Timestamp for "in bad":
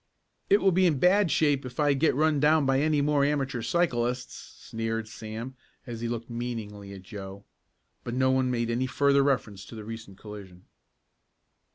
0.87-1.29